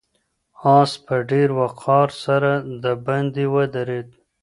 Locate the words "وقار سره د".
1.61-2.85